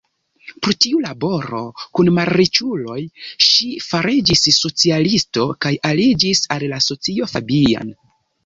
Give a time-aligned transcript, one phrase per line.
[0.65, 1.59] Pro tiu laboro
[1.97, 2.97] kun malriĉuloj,
[3.49, 7.95] ŝi fariĝis socialisto kaj aliĝis al la Socio Fabian.